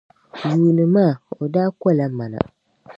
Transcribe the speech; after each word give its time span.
Yuuni 0.55 0.85
maa, 0.95 1.13
o 1.41 1.43
daa 1.53 1.69
kola 1.81 2.05
mana. 2.17 2.39